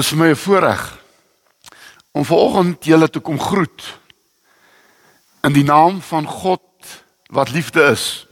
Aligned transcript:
Dis 0.00 0.14
vir 0.14 0.16
my 0.16 0.30
'n 0.32 0.36
voorreg 0.36 0.82
om 2.16 2.24
vanoggend 2.24 2.84
julle 2.84 3.10
te 3.10 3.20
kom 3.20 3.40
groet 3.40 3.98
in 5.42 5.52
die 5.52 5.64
naam 5.64 6.00
van 6.00 6.26
God 6.26 6.64
wat 7.26 7.50
liefde 7.50 7.82
is. 7.82 8.26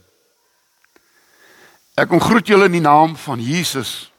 Ek 1.95 2.09
kom 2.09 2.21
groet 2.21 2.47
julle 2.47 2.65
in 2.65 2.73
die 2.73 2.81
naam 2.81 3.17
van 3.17 3.41
Jesus 3.41 4.13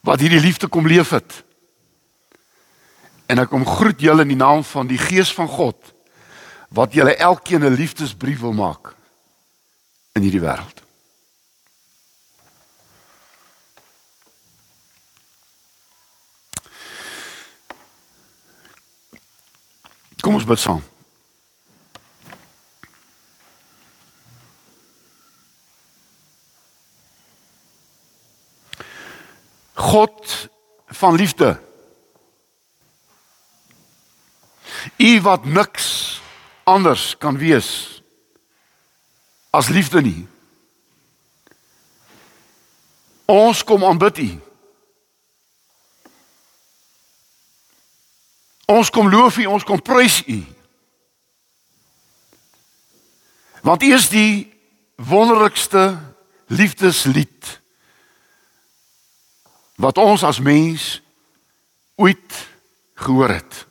wat 0.00 0.20
hierdie 0.20 0.40
liefde 0.40 0.66
kom 0.66 0.86
leef 0.86 1.10
het. 1.10 1.44
En 3.26 3.38
ek 3.38 3.48
kom 3.48 3.66
groet 3.66 4.00
julle 4.00 4.22
in 4.22 4.34
die 4.34 4.42
naam 4.42 4.64
van 4.64 4.86
die 4.86 4.98
Gees 4.98 5.32
van 5.32 5.48
God 5.48 5.94
wat 6.68 6.92
julle 6.92 7.14
elkeen 7.14 7.62
'n 7.62 7.78
liefdesbrief 7.78 8.40
wil 8.40 8.52
maak 8.52 8.94
in 10.12 10.22
hierdie 10.22 10.42
wêreld. 10.42 10.81
Kom 20.22 20.38
ons 20.38 20.46
bid 20.46 20.60
saam. 20.62 20.82
God 29.74 30.48
van 30.86 31.14
liefde. 31.18 31.60
U 34.96 35.20
wat 35.20 35.44
niks 35.44 36.20
anders 36.62 37.16
kan 37.18 37.38
wees 37.38 38.02
as 39.50 39.68
liefde 39.68 40.00
nie. 40.00 40.26
Ons 43.26 43.64
kom 43.64 43.84
aanbid 43.84 44.18
U. 44.18 44.30
Ons 48.66 48.90
kom 48.90 49.08
loof 49.10 49.36
U, 49.42 49.46
ons 49.46 49.64
kom 49.64 49.82
prys 49.82 50.22
U. 50.26 50.38
Want 53.62 53.82
U 53.82 53.92
is 53.94 54.08
die 54.08 54.52
wonderlikste 54.96 55.98
liefdeslied 56.46 57.60
wat 59.82 59.98
ons 59.98 60.22
as 60.22 60.38
mens 60.38 61.00
ooit 61.94 62.38
gehoor 62.94 63.28
het. 63.28 63.66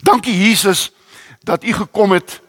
Dankie 0.00 0.36
Jesus 0.36 0.90
dat 1.40 1.64
U 1.64 1.72
gekom 1.72 2.12
het 2.12 2.40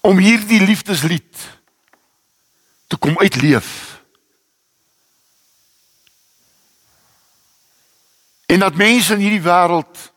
om 0.00 0.18
hierdie 0.18 0.62
liefdeslied 0.64 1.59
te 2.90 2.98
kom 2.98 3.18
uitleef. 3.18 4.00
En 8.50 8.58
dat 8.58 8.74
mense 8.74 9.14
in 9.14 9.22
hierdie 9.22 9.44
wêreld 9.46 10.10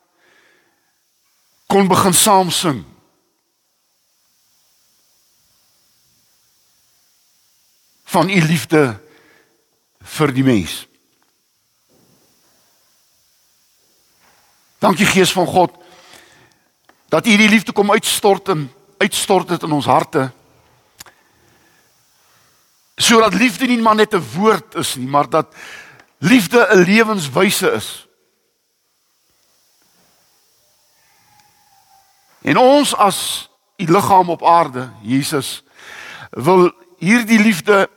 kon 1.70 1.88
begin 1.88 2.18
saam 2.18 2.50
sing. 2.52 2.82
van 8.14 8.30
u 8.30 8.42
liefde 8.46 9.00
vir 10.00 10.34
die 10.34 10.44
mens. 10.46 10.84
Dankie 14.78 15.08
Gees 15.10 15.32
van 15.34 15.48
God 15.50 15.74
dat 17.10 17.26
u 17.26 17.30
hierdie 17.30 17.50
liefde 17.50 17.74
kom 17.74 17.90
uitstort 17.92 18.54
en 18.54 18.68
uitstort 19.02 19.48
dit 19.48 19.66
in 19.66 19.72
ons 19.72 19.90
harte 19.90 20.28
sodat 22.96 23.34
liefde 23.34 23.66
nie 23.66 23.82
maar 23.82 23.96
net 23.96 24.14
'n 24.14 24.26
woord 24.36 24.76
is 24.76 24.96
nie, 24.96 25.08
maar 25.08 25.30
dat 25.30 25.56
liefde 26.18 26.68
'n 26.72 26.84
lewenswyse 26.84 27.72
is. 27.72 28.08
En 32.42 32.58
ons 32.58 32.96
as 32.96 33.50
u 33.78 33.86
liggaam 33.86 34.30
op 34.30 34.46
aarde, 34.46 34.90
Jesus, 35.02 35.64
wil 36.30 36.72
hierdie 36.98 37.40
liefde 37.40 37.90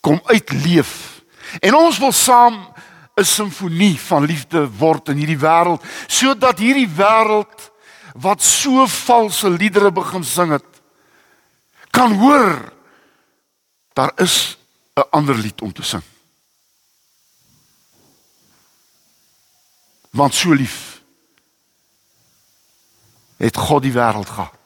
kom 0.00 0.20
uitleef. 0.24 1.22
En 1.60 1.74
ons 1.74 1.98
wil 1.98 2.12
saam 2.12 2.72
'n 3.14 3.24
simfonie 3.24 4.00
van 4.00 4.24
liefde 4.24 4.70
word 4.78 5.08
in 5.08 5.16
hierdie 5.16 5.38
wêreld, 5.38 5.84
sodat 6.06 6.58
hierdie 6.58 6.88
wêreld 6.88 7.70
wat 8.14 8.42
so 8.42 8.86
valse 8.86 9.50
liedere 9.50 9.92
begin 9.92 10.24
sing 10.24 10.50
het, 10.50 10.71
kan 11.92 12.16
hoor 12.18 12.72
daar 13.92 14.12
is 14.16 14.56
'n 14.94 15.08
ander 15.10 15.36
lied 15.36 15.60
om 15.60 15.72
te 15.72 15.82
sing. 15.82 16.02
Want 20.10 20.34
so 20.34 20.52
lief 20.52 21.02
het 23.36 23.56
God 23.56 23.82
die 23.82 23.92
wêreld 23.92 24.28
gehad. 24.28 24.58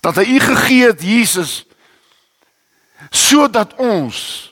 Dat 0.00 0.14
hy 0.14 0.24
u 0.24 0.40
gegee 0.40 0.86
het 0.86 1.02
Jesus 1.02 1.64
sodat 3.10 3.74
ons 3.74 4.50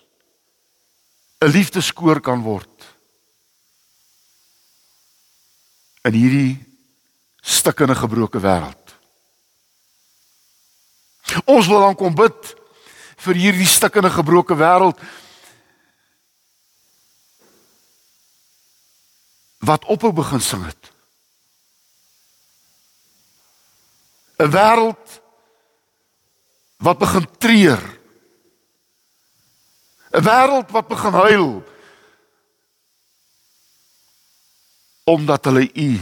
'n 1.39 1.51
liefdeskoor 1.51 2.21
kan 2.21 2.43
word 2.43 2.69
in 6.03 6.13
hierdie 6.13 6.67
stikkende 7.41 7.95
gebroke 7.95 8.41
wêreld. 8.41 8.82
Ons 11.45 11.67
wil 11.67 11.81
dan 11.81 11.99
kom 11.99 12.15
bid 12.15 12.55
vir 13.23 13.39
hierdie 13.39 13.69
stikkende 13.69 14.11
gebroke 14.11 14.57
wêreld 14.59 14.99
wat 19.63 19.87
ophou 19.87 20.11
begin 20.13 20.43
sing 20.43 20.65
het. 20.67 20.93
'n 24.43 24.51
wêreld 24.51 25.21
wat 26.83 26.99
begin 26.99 27.27
treur. 27.39 27.83
'n 30.13 30.25
wêreld 30.27 30.71
wat 30.71 30.89
begin 30.89 31.13
huil 31.13 31.51
omdat 35.05 35.45
hulle 35.45 35.67
u 35.75 36.01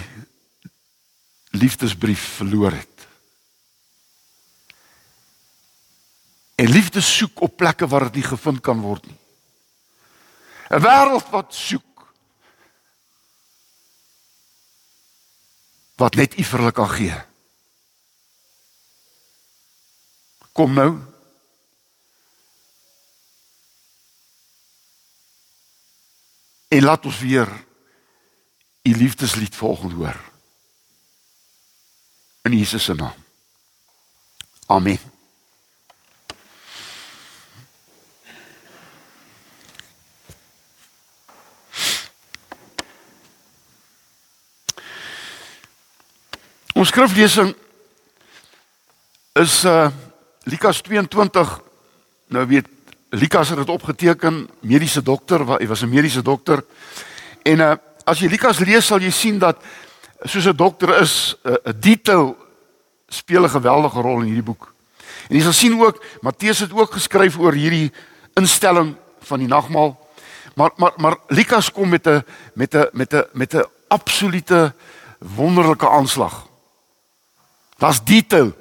liefdesbrief 1.50 2.22
verloor 2.36 2.72
het. 2.72 2.90
En 6.60 6.69
liefde 6.69 7.00
soek 7.00 7.41
op 7.41 7.56
plekke 7.56 7.87
waar 7.88 8.04
dit 8.10 8.21
nie 8.21 8.26
gevind 8.26 8.60
kan 8.60 8.81
word 8.84 9.06
nie. 9.06 9.19
'n 10.71 10.82
Wêreld 10.84 11.31
wat 11.32 11.54
soek 11.54 11.88
wat 15.97 16.15
net 16.15 16.37
U 16.38 16.44
vir 16.44 16.59
hulle 16.59 16.72
kan 16.72 16.91
gee. 16.91 17.16
Kom 20.53 20.75
nou. 20.75 21.00
En 26.69 26.82
laat 26.82 27.04
ons 27.04 27.21
weer 27.21 27.48
U 28.82 28.92
liefdeslied 28.97 29.57
volgende 29.57 29.95
hoor. 29.95 30.21
In 32.42 32.59
Jesus 32.59 32.84
se 32.84 32.95
naam. 32.95 33.24
Amen. 34.66 35.09
Ons 46.80 46.88
skriflesing 46.88 47.50
is 49.36 49.54
uh 49.68 49.91
Lukas 50.48 50.78
22. 50.80 51.50
Nou 52.32 52.44
weet 52.48 52.68
Lukas 53.12 53.50
het 53.53 53.60
dit 53.60 53.68
opgeteken, 53.68 54.47
mediese 54.65 55.03
dokter, 55.04 55.44
hy 55.59 55.66
was 55.68 55.82
'n 55.84 55.92
mediese 55.92 56.22
dokter. 56.22 56.65
En 57.44 57.60
uh 57.60 57.77
as 58.04 58.18
jy 58.18 58.30
Lukas 58.32 58.59
lees 58.65 58.86
sal 58.86 59.00
jy 59.00 59.10
sien 59.10 59.38
dat 59.38 59.60
soos 60.24 60.47
'n 60.47 60.56
dokter 60.56 61.00
is, 61.03 61.36
'n 61.44 61.53
uh, 61.53 61.72
detail 61.77 62.36
speel 63.09 63.44
'n 63.44 63.50
geweldige 63.60 64.00
rol 64.00 64.21
in 64.21 64.33
hierdie 64.33 64.48
boek. 64.48 64.72
En 65.28 65.36
jy 65.36 65.42
sal 65.42 65.53
sien 65.53 65.80
ook 65.80 66.04
Matteus 66.22 66.59
het 66.59 66.72
ook 66.72 66.92
geskryf 66.92 67.36
oor 67.38 67.53
hierdie 67.53 67.92
instelling 68.34 68.97
van 69.21 69.38
die 69.38 69.48
nagmaal. 69.48 70.00
Maar 70.54 70.71
maar 70.76 70.92
maar 70.97 71.16
Lukas 71.28 71.72
kom 71.72 71.88
met 71.88 72.06
'n 72.06 72.24
met 72.54 72.74
'n 72.74 72.88
met 72.92 73.12
'n 73.12 73.24
met 73.33 73.54
'n 73.54 73.68
absolute 73.88 74.72
wonderlike 75.18 75.88
aanslag. 75.88 76.48
Das 77.80 78.03
detail. 78.04 78.53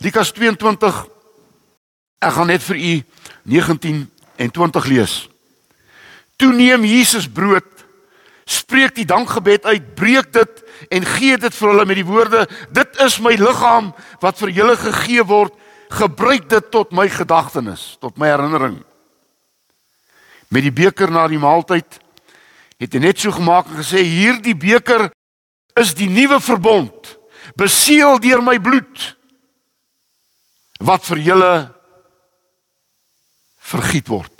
Lukas 0.00 0.32
22 0.32 1.12
Ek 2.24 2.32
gaan 2.32 2.48
net 2.48 2.64
vir 2.64 2.78
u 2.80 2.92
19 3.52 4.04
en 4.36 4.50
20 4.50 4.86
lees. 4.88 5.14
Toe 6.40 6.52
neem 6.56 6.86
Jesus 6.88 7.26
brood, 7.28 7.68
spreek 8.48 8.94
die 8.96 9.06
dankgebed 9.08 9.66
uit, 9.68 9.90
breek 9.96 10.32
dit 10.32 10.62
en 10.92 11.04
gee 11.14 11.36
dit 11.40 11.54
vir 11.54 11.70
hulle 11.70 11.86
met 11.88 12.00
die 12.00 12.08
woorde: 12.08 12.46
Dit 12.72 12.96
is 13.04 13.18
my 13.20 13.34
liggaam 13.38 13.92
wat 14.24 14.40
vir 14.40 14.54
julle 14.56 14.76
gegee 14.80 15.24
word. 15.28 15.52
Gebruik 15.94 16.48
dit 16.50 16.70
tot 16.72 16.94
my 16.96 17.06
gedagtenis, 17.12 17.94
tot 18.02 18.16
my 18.18 18.32
herinnering. 18.32 18.80
Met 20.48 20.64
die 20.64 20.74
beker 20.74 21.12
na 21.12 21.26
die 21.28 21.38
maaltyd 21.38 22.00
het 22.80 22.96
hy 22.96 23.00
net 23.04 23.20
so 23.20 23.36
gemaak 23.36 23.68
en 23.68 23.82
gesê: 23.82 24.02
Hierdie 24.02 24.56
beker 24.56 25.10
is 25.78 25.92
die 25.94 26.08
nuwe 26.10 26.40
verbond, 26.40 27.14
beseël 27.52 28.18
deur 28.18 28.42
my 28.42 28.58
bloed 28.60 29.16
wat 30.84 31.04
vir 31.04 31.18
julle 31.18 31.54
vergiet 33.64 34.08
word. 34.08 34.32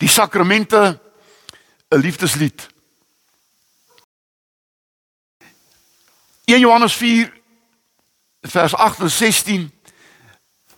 Die 0.00 0.08
sakramente 0.08 1.00
'n 1.90 2.00
liefdeslied. 2.00 2.68
1 6.44 6.60
Johannes 6.60 6.96
4 6.96 7.40
vers 8.40 8.74
8 8.74 8.98
en 8.98 9.10
16 9.10 9.72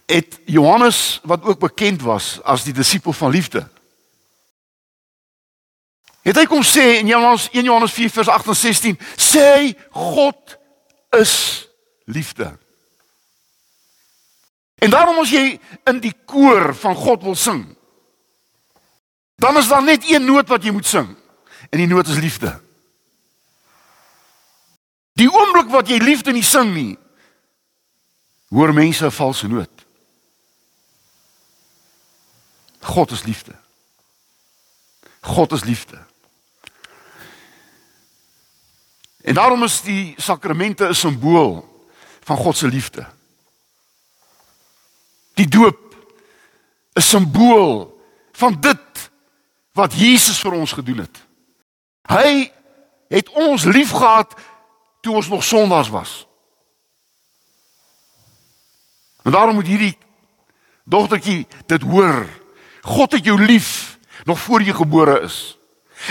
het 0.06 0.40
Johannes 0.44 1.20
wat 1.23 1.43
ook 1.43 1.58
bekend 1.58 2.02
was 2.02 2.43
as 2.43 2.64
die 2.64 2.73
disipel 2.73 3.12
van 3.12 3.31
liefde. 3.31 3.69
Het 6.23 6.39
hy 6.39 6.45
kom 6.47 6.63
sê 6.63 7.01
in 7.01 7.11
Johannes 7.11 7.49
1 7.51 7.67
Johannes 7.67 7.93
4 7.93 8.11
vers 8.11 8.29
8 8.29 8.53
en 8.53 8.57
16 8.57 8.99
sê 9.19 9.49
God 9.91 10.59
is 11.19 11.35
liefde. 12.05 12.53
En 14.83 14.91
daarom 14.91 15.19
as 15.23 15.31
jy 15.31 15.59
in 15.91 15.99
die 16.03 16.15
koor 16.27 16.75
van 16.75 16.95
God 16.99 17.23
wil 17.27 17.39
sing, 17.39 17.65
dan 19.39 19.59
is 19.59 19.69
daar 19.71 19.83
net 19.83 20.07
een 20.07 20.25
noot 20.27 20.49
wat 20.51 20.63
jy 20.63 20.71
moet 20.75 20.87
sing. 20.87 21.11
En 21.71 21.79
die 21.79 21.87
noot 21.91 22.07
is 22.07 22.19
liefde. 22.23 22.55
Die 25.19 25.31
oomblik 25.31 25.71
wat 25.75 25.91
jy 25.91 25.99
liefde 26.03 26.33
nie 26.35 26.47
sing 26.47 26.71
nie, 26.75 26.99
hoor 28.51 28.73
mense 28.75 29.05
'n 29.07 29.11
valse 29.11 29.49
noot. 29.49 29.71
God 32.81 33.11
is 33.11 33.23
liefde. 33.23 33.55
God 35.21 35.53
is 35.53 35.65
liefde. 35.65 36.12
En 39.23 39.35
daarom 39.35 39.63
is 39.63 39.81
die 39.83 40.15
sakramente 40.17 40.89
'n 40.89 40.95
simbool 40.95 41.85
van 42.21 42.37
God 42.37 42.57
se 42.57 42.69
liefde. 42.69 43.07
Die 45.35 45.49
doop 45.49 45.97
'n 46.93 47.01
simbool 47.01 48.01
van 48.33 48.61
dit 48.61 49.11
wat 49.73 49.93
Jesus 49.95 50.41
vir 50.41 50.53
ons 50.53 50.73
gedoen 50.73 50.99
het. 50.99 51.25
Hy 52.03 52.53
het 53.09 53.29
ons 53.29 53.65
liefgehad 53.65 54.35
toe 55.01 55.15
ons 55.15 55.29
nog 55.29 55.45
sondaars 55.45 55.89
was. 55.89 56.27
En 59.23 59.33
daarom 59.33 59.55
moet 59.55 59.67
hierdie 59.67 59.99
dogtertjie 60.85 61.47
dit 61.67 61.83
hoor. 61.83 62.29
God 62.81 63.13
het 63.13 63.25
jou 63.25 63.45
lief 63.45 63.99
nog 64.25 64.41
voor 64.41 64.63
jy 64.63 64.73
gebore 64.73 65.21
is. 65.21 65.59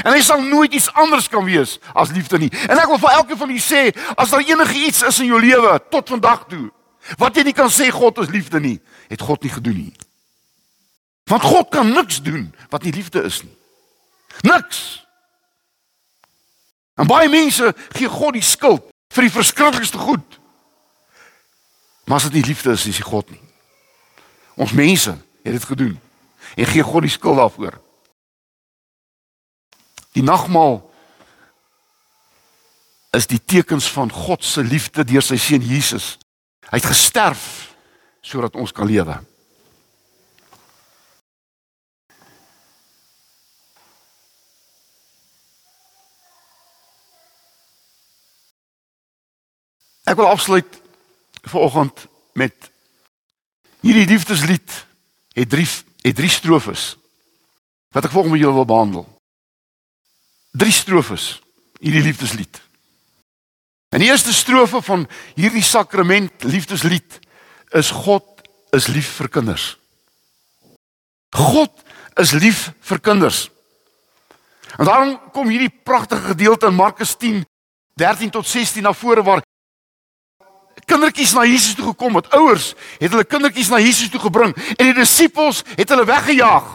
En 0.04 0.14
hy 0.14 0.22
sal 0.24 0.42
nooit 0.42 0.74
iets 0.74 0.92
anders 0.94 1.28
kan 1.30 1.44
wees 1.46 1.78
as 1.94 2.14
liefde 2.16 2.40
nie. 2.40 2.52
En 2.70 2.80
ek 2.80 2.88
wil 2.92 3.02
vir 3.02 3.18
elkeen 3.18 3.40
van 3.40 3.52
julle 3.52 3.64
sê, 3.64 3.82
as 4.16 4.32
daar 4.32 4.46
enige 4.46 4.86
iets 4.88 5.02
is 5.08 5.20
in 5.20 5.32
jou 5.34 5.42
lewe 5.42 5.74
tot 5.92 6.14
vandag 6.14 6.46
toe 6.52 6.70
wat 7.18 7.36
jy 7.36 7.44
nie 7.48 7.58
kan 7.58 7.70
sê 7.74 7.90
God 7.92 8.20
is 8.22 8.30
liefde 8.30 8.60
nie, 8.62 8.78
het 9.10 9.22
God 9.26 9.42
nie 9.44 9.52
gedoen 9.52 9.80
nie. 9.88 9.94
Want 11.26 11.44
God 11.44 11.72
kan 11.74 11.90
niks 11.92 12.22
doen 12.22 12.52
wat 12.70 12.86
nie 12.86 12.94
liefde 12.94 13.24
is 13.26 13.42
nie. 13.44 13.56
Niks. 14.46 15.02
En 16.96 17.10
baie 17.10 17.30
mense 17.30 17.74
gee 17.98 18.10
God 18.12 18.38
die 18.38 18.46
skuld 18.46 18.86
vir 19.12 19.28
die 19.28 19.34
verskriklikste 19.34 20.00
goed. 20.00 20.40
Maar 22.06 22.22
as 22.22 22.30
dit 22.30 22.40
nie 22.40 22.50
liefde 22.52 22.72
is, 22.72 22.86
is 22.86 23.02
dit 23.02 23.08
God 23.08 23.30
nie. 23.32 23.42
Ons 24.62 24.76
mense 24.78 25.14
het 25.16 25.54
dit 25.58 25.66
gedoen 25.66 25.96
en 26.56 26.70
gee 26.70 26.84
God 26.84 27.08
die 27.08 27.14
skuld 27.14 27.40
daarvoor. 27.40 27.80
Die 30.16 30.24
nagmaal 30.24 30.81
is 33.16 33.28
die 33.28 33.40
tekens 33.40 33.90
van 33.92 34.12
God 34.12 34.44
se 34.44 34.63
liefde 34.63 35.04
deur 35.08 35.24
sy 35.24 35.38
seun 35.40 35.63
Jesus. 35.63 36.16
Hy 36.72 36.80
het 36.80 36.88
gesterf 36.88 37.44
sodat 38.24 38.56
ons 38.56 38.72
kan 38.72 38.88
lewe. 38.88 39.18
Ek 50.12 50.18
wil 50.19 50.28
afsluit 50.28 50.81
vanoggend 51.48 52.06
met 52.36 52.72
hierdie 53.81 54.07
liefdeslied 54.12 54.86
het 55.34 55.50
drie 55.50 55.68
het 56.02 56.16
drie 56.18 56.30
strofes 56.30 56.96
wat 57.96 58.07
ek 58.07 58.14
volgens 58.14 58.40
julle 58.42 58.60
wil 58.60 58.68
behandel. 58.68 59.06
Drie 60.51 60.74
strofes 60.74 61.39
hierdie 61.81 62.03
liefdeslied. 62.03 62.62
En 63.92 64.00
die 64.00 64.09
eerste 64.12 64.33
strofe 64.33 64.81
van 64.86 65.07
hierdie 65.36 65.63
sakrament 65.65 66.44
liefdeslied 66.44 67.19
is 67.75 67.92
God 67.92 68.27
is 68.75 68.88
lief 68.88 69.09
vir 69.19 69.30
kinders. 69.30 69.75
God 71.36 71.71
is 72.19 72.31
lief 72.31 72.69
vir 72.88 73.00
kinders. 73.00 73.50
En 74.77 74.86
daarom 74.88 75.15
kom 75.31 75.50
hierdie 75.51 75.71
pragtige 75.83 76.33
gedeelte 76.33 76.68
in 76.71 76.77
Markus 76.77 77.15
10 77.18 77.44
13 78.00 78.30
tot 78.30 78.47
16 78.47 78.83
na 78.83 78.94
vore 78.95 79.24
waar 79.24 79.44
kindertjies 80.92 81.33
na 81.33 81.44
Jesus 81.45 81.75
toe 81.75 81.92
gekom 81.92 82.15
het. 82.19 82.30
Ouers 82.36 82.74
het 83.00 83.12
hulle 83.12 83.27
kindertjies 83.27 83.69
na 83.71 83.80
Jesus 83.80 84.09
toe 84.12 84.21
gebring 84.24 84.56
en 84.56 84.86
die 84.86 84.95
disippels 84.97 85.63
het 85.75 85.89
hulle 85.92 86.07
weggejaag. 86.07 86.68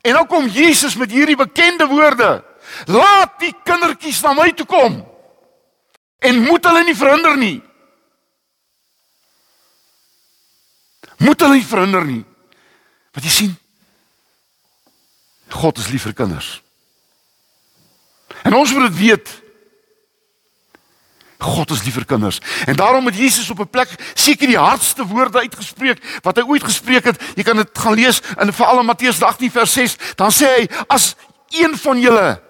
En 0.00 0.16
nou 0.16 0.24
kom 0.28 0.48
Jesus 0.48 0.96
met 0.96 1.12
hierdie 1.12 1.36
bekende 1.36 1.88
woorde: 1.90 2.40
Laat 2.86 3.38
die 3.40 3.54
kindertjies 3.64 4.22
na 4.22 4.32
my 4.32 4.50
toe 4.56 4.66
kom. 4.66 5.02
En 6.22 6.42
moet 6.46 6.64
hulle 6.64 6.84
nie 6.84 6.96
verhinder 6.96 7.36
nie. 7.36 7.58
Moet 11.22 11.40
hulle 11.40 11.58
nie 11.58 11.66
verhinder 11.66 12.06
nie. 12.06 12.22
Wat 13.12 13.26
jy 13.26 13.30
sien? 13.30 13.54
God 15.52 15.78
is 15.78 15.90
lief 15.92 16.06
vir 16.08 16.16
kinders. 16.16 16.56
En 18.42 18.54
ons 18.56 18.72
moet 18.72 18.88
dit 18.88 18.98
weet. 18.98 19.32
God 21.42 21.70
is 21.74 21.82
lief 21.82 21.98
vir 21.98 22.06
kinders. 22.06 22.38
En 22.70 22.78
daarom 22.78 23.06
het 23.10 23.18
Jesus 23.18 23.50
op 23.50 23.60
'n 23.60 23.70
plek 23.70 23.90
seker 24.14 24.46
die 24.46 24.58
hardste 24.58 25.06
woorde 25.06 25.38
uitgespreek 25.38 26.20
wat 26.22 26.36
hy 26.36 26.42
ooit 26.42 26.64
gespreek 26.64 27.04
het. 27.04 27.22
Jy 27.34 27.42
kan 27.42 27.56
dit 27.56 27.78
gaan 27.78 27.94
lees 27.94 28.20
in 28.38 28.52
veral 28.52 28.80
in 28.80 28.86
Matteus 28.86 29.22
18 29.22 29.50
vers 29.50 29.72
6. 29.72 29.96
Dan 30.14 30.30
sê 30.30 30.46
hy: 30.46 30.68
"As 30.86 31.14
een 31.50 31.76
van 31.78 32.00
julle 32.00 32.42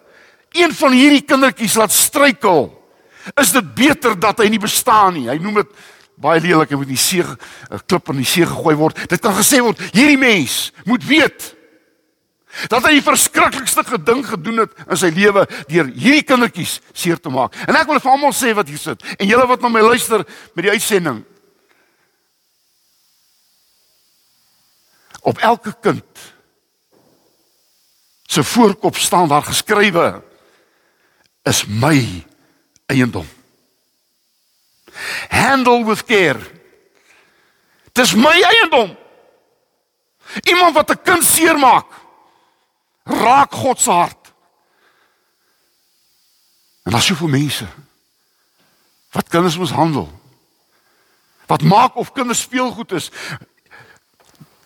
een 0.52 0.74
van 0.74 0.92
hierdie 0.92 1.24
kindertjies 1.24 1.74
laat 1.74 1.92
struikel, 1.92 2.70
is 3.40 3.52
dit 3.52 3.74
beter 3.74 4.18
dat 4.18 4.38
hy 4.38 4.48
nie 4.48 4.62
bestaan 4.62 5.14
nie." 5.14 5.28
Hy 5.28 5.38
noem 5.38 5.62
dit 5.62 5.72
baie 6.16 6.40
lelik, 6.40 6.70
hy 6.70 6.76
moet 6.76 6.88
nie 6.88 6.96
see 6.96 7.22
'n 7.22 7.80
klip 7.86 8.08
in 8.08 8.16
die 8.16 8.24
see 8.24 8.46
gegooi 8.46 8.76
word. 8.76 9.08
Dit 9.08 9.20
kan 9.20 9.34
gesê 9.34 9.60
word: 9.60 9.78
"Hierdie 9.92 10.18
mens 10.18 10.72
moet 10.84 11.04
weet 11.04 11.54
dat 12.68 12.84
hy 12.84 12.96
die 12.98 13.04
verskriklikste 13.04 13.84
geding 13.86 14.22
gedoen 14.26 14.62
het 14.64 14.74
in 14.84 14.98
sy 15.00 15.10
lewe 15.14 15.46
deur 15.70 15.88
hierdie 15.88 16.24
kindertjies 16.26 16.78
seer 16.92 17.20
te 17.20 17.32
maak. 17.32 17.56
En 17.66 17.78
ek 17.78 17.88
wil 17.88 18.00
vir 18.02 18.12
almal 18.12 18.34
sê 18.36 18.52
wat 18.56 18.68
hier 18.68 18.80
sit 18.80 19.04
en 19.16 19.28
julle 19.28 19.46
wat 19.48 19.62
na 19.64 19.70
my 19.72 19.84
luister 19.84 20.24
met 20.54 20.66
die 20.66 20.74
uitsending. 20.74 21.22
Op 25.22 25.38
elke 25.38 25.72
kind 25.80 26.26
se 28.26 28.44
voorkop 28.44 28.96
staan 28.96 29.28
daar 29.28 29.44
geskrywe 29.46 30.22
is 31.42 31.66
my 31.66 32.24
eiendom. 32.86 33.26
Handle 35.28 35.84
with 35.84 36.04
care. 36.04 36.40
Dis 37.92 38.14
my 38.14 38.42
eiendom. 38.42 38.96
Iemand 40.42 40.74
wat 40.74 40.90
'n 40.90 41.02
kind 41.02 41.24
seermaak 41.24 41.86
raak 43.04 43.52
God 43.52 43.80
se 43.80 43.90
hart. 43.90 44.32
En 46.82 46.90
daar's 46.90 47.06
soveel 47.06 47.28
mense 47.28 47.66
wat 49.10 49.28
kinders 49.28 49.58
mishandel. 49.58 50.20
Wat 51.46 51.62
maak 51.62 51.96
of 51.96 52.12
kinders 52.12 52.40
speelgoed 52.40 52.92
is. 52.92 53.10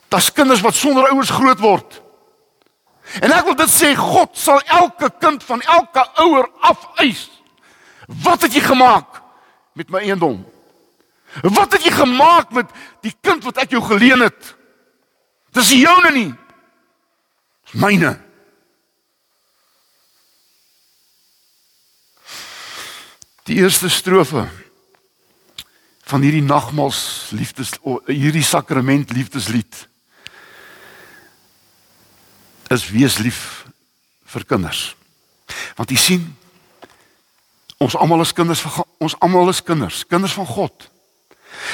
Daar's 0.09 0.33
kinders 0.33 0.61
wat 0.61 0.75
sonder 0.75 1.09
ouers 1.11 1.31
groot 1.31 1.59
word. 1.59 2.03
En 3.23 3.33
ek 3.33 3.47
wil 3.47 3.57
dit 3.59 3.71
sê 3.71 3.93
God 3.99 4.35
sal 4.39 4.61
elke 4.81 5.11
kind 5.23 5.45
van 5.47 5.63
elke 5.63 6.03
ouer 6.25 6.49
afeis. 6.67 7.29
Wat 8.07 8.43
het 8.43 8.55
jy 8.55 8.63
gemaak 8.67 9.23
met 9.79 9.91
my 9.91 10.03
eiendom? 10.03 10.43
Wat 11.43 11.73
het 11.73 11.85
jy 11.85 11.93
gemaak 11.95 12.53
met 12.57 12.71
die 13.05 13.15
kind 13.21 13.45
wat 13.45 13.59
ek 13.63 13.75
jou 13.77 13.83
geleen 13.85 14.25
het? 14.27 14.55
Dis 15.57 15.73
joune 15.77 16.13
nie. 16.15 16.31
Dis 17.67 17.81
myne. 17.81 18.15
Die 23.47 23.61
eerste 23.63 23.89
strofe 23.93 24.47
van 26.07 26.23
hierdie 26.23 26.45
nagmaals 26.45 27.31
liefdes 27.35 27.77
hierdie 28.07 28.45
sakrament 28.47 29.13
liefdeslied 29.15 29.87
is 32.71 32.91
wees 32.91 33.19
lief 33.19 33.67
vir 34.25 34.45
kinders. 34.45 34.97
Want 35.77 35.91
jy 35.91 35.97
sien 35.97 36.27
ons 37.79 37.97
almal 37.97 38.25
is 38.25 38.33
kinders 38.33 38.61
van 38.65 38.85
ons 38.99 39.17
almal 39.21 39.51
is 39.53 39.63
kinders, 39.63 40.05
kinders 40.09 40.33
van 40.33 40.47
God. 40.47 40.91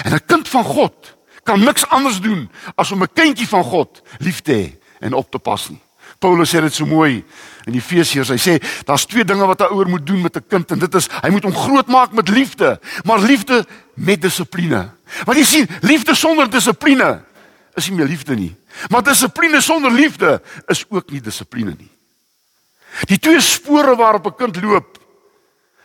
En 0.05 0.13
'n 0.13 0.27
kind 0.27 0.49
van 0.49 0.65
God 0.65 1.15
kan 1.43 1.61
niks 1.61 1.87
anders 1.89 2.21
doen 2.21 2.51
as 2.75 2.91
om 2.91 3.03
'n 3.03 3.13
kindjie 3.15 3.49
van 3.49 3.65
God 3.65 4.03
lief 4.19 4.41
te 4.41 4.53
hê 4.53 4.79
en 5.01 5.13
op 5.13 5.31
te 5.31 5.39
pas 5.39 5.69
nie. 5.69 5.81
Paulus 6.19 6.55
sê 6.55 6.61
dit 6.61 6.75
so 6.75 6.87
mooi 6.87 7.25
in 7.67 7.75
Efesiërs. 7.75 8.29
Hy 8.29 8.39
sê 8.39 8.63
daar's 8.87 9.07
twee 9.07 9.25
dinge 9.25 9.47
wat 9.47 9.61
'n 9.61 9.73
ouer 9.75 9.89
moet 9.89 10.07
doen 10.07 10.23
met 10.23 10.37
'n 10.37 10.47
kind 10.49 10.71
en 10.71 10.79
dit 10.79 10.95
is 10.95 11.09
hy 11.23 11.31
moet 11.31 11.43
hom 11.43 11.55
grootmaak 11.55 12.13
met 12.13 12.29
liefde, 12.29 12.81
maar 13.05 13.19
liefde 13.19 13.67
met 13.95 14.23
dissipline. 14.23 14.91
Want 15.25 15.39
jy 15.39 15.45
sien, 15.45 15.69
liefde 15.81 16.15
sonder 16.15 16.51
dissipline 16.51 17.25
is 17.75 17.89
nie 17.89 17.97
meer 17.97 18.11
liefde 18.11 18.37
nie. 18.37 18.53
Maar 18.93 19.05
dissipline 19.07 19.61
sonder 19.61 19.93
liefde 19.93 20.43
is 20.67 20.85
ook 20.89 21.11
nie 21.11 21.21
dissipline 21.21 21.75
nie. 21.79 21.91
Die 23.09 23.19
twee 23.19 23.41
spore 23.41 23.97
waarop 23.97 24.27
'n 24.27 24.37
kind 24.37 24.63
loop 24.63 24.99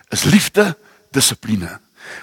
is 0.09 0.23
liefde, 0.23 0.77
dissipline. 1.11 1.79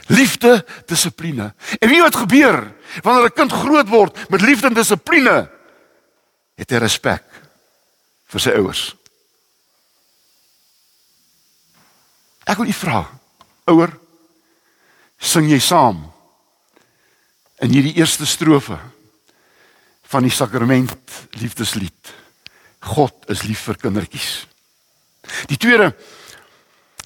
Liefde, 0.07 0.65
dissipline. 0.87 1.55
En 1.79 1.89
weet 1.89 2.01
wat 2.01 2.17
gebeur 2.17 2.73
wanneer 3.03 3.25
'n 3.25 3.33
kind 3.35 3.53
groot 3.53 3.89
word 3.89 4.31
met 4.31 4.41
liefde 4.41 4.67
en 4.67 4.75
dissipline? 4.75 5.51
Het 6.55 6.71
hy 6.71 6.77
respek 6.77 7.25
vir 8.27 8.41
sy 8.41 8.51
ouers. 8.51 8.95
Ek 12.45 12.57
wil 12.57 12.69
u 12.69 12.73
vra, 12.73 13.11
ouer, 13.65 13.99
sing 15.19 15.49
jy 15.49 15.59
saam 15.59 16.13
in 17.65 17.71
hierdie 17.71 17.95
eerste 17.97 18.27
strofe 18.27 18.79
van 20.13 20.27
die 20.27 20.33
sakrament 20.33 20.95
liefdeslied? 21.41 22.13
God 22.95 23.31
is 23.33 23.45
lief 23.49 23.65
vir 23.69 23.79
kindertjies. 23.81 24.33
Die 25.49 25.59
tweede 25.61 25.95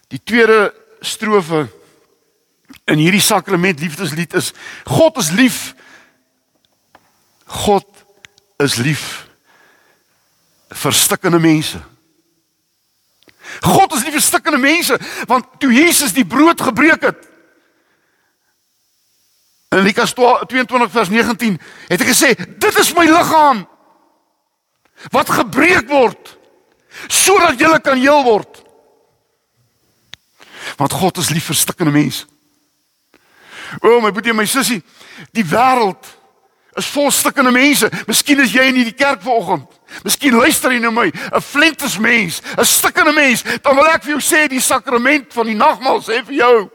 die 0.09 0.21
tweede 0.25 0.73
strofe 1.05 1.67
in 2.89 2.99
hierdie 2.99 3.23
sakrament 3.23 3.81
liefdeslied 3.81 4.35
is 4.39 4.53
God 4.89 5.21
is 5.21 5.31
lief 5.37 5.75
God 7.49 7.87
is 8.61 8.77
lief 8.77 9.05
vir 10.69 10.93
stikkende 10.93 11.39
mense. 11.41 11.79
God 13.65 13.95
is 13.97 14.03
lief 14.05 14.19
vir 14.19 14.25
stikkende 14.25 14.61
mense 14.61 14.99
want 15.31 15.59
toe 15.61 15.73
Jesus 15.73 16.17
die 16.17 16.27
brood 16.29 16.61
gebreek 16.61 17.07
het 17.09 17.28
in 19.69 19.79
Lukas 19.85 20.15
22 20.15 20.91
vers 20.91 21.09
19 21.09 21.61
het 21.89 22.01
hy 22.01 22.09
gesê 22.09 22.33
dit 22.35 22.79
is 22.81 22.93
my 22.97 23.05
liggaam 23.09 23.67
wat 25.13 25.31
gebreek 25.31 25.89
word 25.91 26.37
sodat 27.07 27.61
jy 27.61 27.71
kan 27.85 28.01
heel 28.01 28.25
word. 28.27 28.65
Want 30.81 30.93
God 30.93 31.21
is 31.23 31.31
lief 31.31 31.47
vir 31.51 31.57
stikkende 31.57 31.93
mense. 31.95 32.25
O 33.85 34.01
my 34.03 34.11
boetie 34.11 34.35
my 34.35 34.47
sussie, 34.49 34.81
die 35.37 35.45
wêreld 35.47 36.09
is 36.79 36.89
vol 36.91 37.13
stikkende 37.15 37.53
mense. 37.55 37.87
Miskien 38.09 38.41
is 38.43 38.55
jy 38.57 38.67
in 38.71 38.81
hierdie 38.81 38.97
kerk 38.97 39.23
vanoggend. 39.23 39.69
Miskien 40.03 40.35
luister 40.35 40.73
jy 40.75 40.81
na 40.83 40.91
my, 40.91 41.07
'n 41.07 41.41
flentes 41.41 41.99
mens, 41.99 42.43
'n 42.57 42.65
stikkende 42.65 43.13
mens. 43.13 43.43
Dan 43.63 43.77
wil 43.77 43.87
ek 43.87 44.03
vir 44.03 44.19
jou 44.19 44.21
sê 44.21 44.49
die 44.49 44.61
sakrament 44.61 45.33
van 45.33 45.47
die 45.47 45.55
nagmaal 45.55 46.03
sê 46.03 46.25
vir 46.25 46.35
jou. 46.35 46.71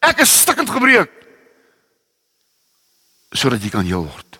Ek 0.00 0.18
is 0.20 0.40
stikkend 0.40 0.70
gebreek 0.70 1.16
sodat 3.36 3.62
jy 3.62 3.70
kan 3.70 3.84
heel 3.84 4.04
word. 4.04 4.38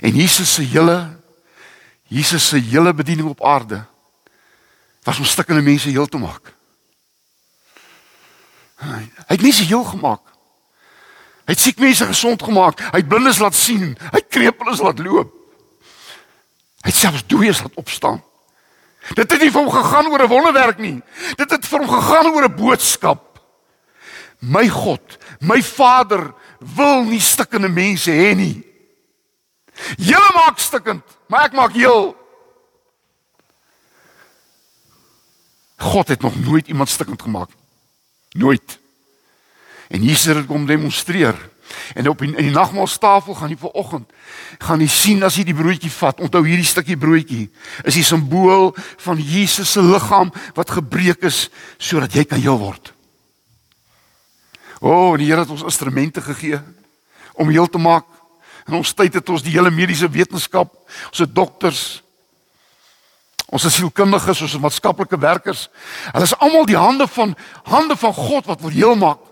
En 0.00 0.14
Jesus 0.14 0.54
se 0.54 0.62
hele 0.62 1.18
Jesus 2.08 2.48
se 2.48 2.56
hele 2.56 2.94
bediening 2.94 3.28
op 3.28 3.44
aarde 3.44 3.84
was 5.04 5.18
om 5.18 5.24
stikkende 5.24 5.62
mense 5.62 5.88
heel 5.88 6.06
te 6.06 6.18
maak. 6.18 6.52
Hy 8.78 9.08
het 9.26 9.42
mense 9.42 9.64
heel 9.64 9.84
gemaak. 9.84 10.22
Hy 11.48 11.56
het 11.56 11.60
siek 11.60 11.80
mense 11.80 12.06
gesond 12.06 12.42
gemaak. 12.42 12.80
Hy 12.92 13.00
het 13.00 13.08
blindes 13.08 13.40
laat 13.40 13.56
sien. 13.56 13.94
Hy 13.96 14.20
het 14.20 14.28
krepeles 14.32 14.82
laat 14.84 15.00
loop. 15.00 15.32
Hy 16.84 16.92
het 16.92 16.96
selfs 16.96 17.24
dooies 17.26 17.62
laat 17.64 17.80
opstaan. 17.80 18.20
Dit 19.16 19.32
het 19.32 19.40
nie 19.40 19.50
vir 19.50 19.62
hom 19.62 19.72
gegaan 19.72 20.10
oor 20.12 20.22
'n 20.22 20.28
wonderwerk 20.28 20.78
nie. 20.78 21.00
Dit 21.36 21.50
het 21.50 21.66
vir 21.66 21.78
hom 21.78 21.88
gegaan 21.88 22.26
oor 22.32 22.44
'n 22.44 22.56
boodskap. 22.56 23.40
My 24.38 24.68
God, 24.68 25.18
my 25.40 25.62
Vader 25.62 26.34
wil 26.58 27.04
nie 27.04 27.20
stikkende 27.20 27.68
mense 27.68 28.10
hê 28.10 28.34
nie. 28.36 28.56
Julle 29.96 30.30
maak 30.34 30.58
stikkend, 30.58 31.04
maar 31.30 31.46
ek 31.48 31.54
maak 31.54 31.76
heel. 31.78 32.16
God 35.78 36.08
het 36.08 36.22
nog 36.22 36.34
nooit 36.40 36.68
iemand 36.68 36.88
stikkend 36.88 37.22
gemaak. 37.22 37.50
Nooit. 38.34 38.78
En 39.88 40.02
Jesus 40.02 40.24
het 40.24 40.36
dit 40.36 40.46
kom 40.46 40.66
demonstreer. 40.66 41.38
En 41.94 42.08
op 42.08 42.22
in, 42.22 42.36
in 42.36 42.48
die 42.48 42.54
nagmaaltafel 42.54 43.34
gaan 43.34 43.52
jy 43.52 43.56
vanoggend 43.60 44.12
gaan 44.58 44.80
jy 44.80 44.88
sien 44.90 45.22
as 45.22 45.36
jy 45.38 45.44
die 45.48 45.56
broodjie 45.56 45.92
vat. 45.92 46.20
Onthou 46.20 46.42
hierdie 46.46 46.66
stukkie 46.66 46.96
broodjie 46.98 47.48
is 47.84 47.98
die 47.98 48.06
simbool 48.06 48.72
van 49.04 49.20
Jesus 49.20 49.72
se 49.76 49.82
liggaam 49.84 50.32
wat 50.56 50.76
gebreek 50.78 51.26
is 51.28 51.46
sodat 51.76 52.16
jy 52.16 52.24
kan 52.28 52.40
heel 52.42 52.58
word. 52.58 52.92
O, 54.80 54.90
oh, 54.90 55.16
die 55.18 55.26
Here 55.26 55.42
het 55.42 55.50
ons 55.50 55.66
instrumente 55.66 56.22
gegee 56.22 56.60
om 57.34 57.50
heel 57.50 57.66
te 57.66 57.78
maak. 57.78 58.06
In 58.68 58.76
ons 58.78 58.92
tyd 58.94 59.14
het 59.14 59.28
ons 59.32 59.42
die 59.42 59.54
hele 59.54 59.70
mediese 59.74 60.10
wetenskap, 60.10 60.70
ons 61.08 61.22
het 61.22 61.34
dokters, 61.34 62.02
ons 63.48 63.64
is 63.64 63.78
sielkundiges, 63.78 64.42
ons 64.44 64.54
is 64.54 64.60
maatskaplike 64.60 65.18
werkers. 65.18 65.66
Hulle 66.12 66.28
is 66.28 66.36
almal 66.36 66.68
die 66.68 66.76
hande 66.76 67.08
van 67.08 67.32
hande 67.64 67.96
van 67.96 68.14
God 68.14 68.50
wat 68.50 68.60
wil 68.60 68.74
heel 68.74 68.98
maak. 69.00 69.24